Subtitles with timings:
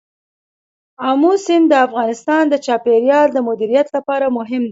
[1.09, 4.59] آمو سیند د افغانستان د چاپیریال د مدیریت لپاره مهم دي.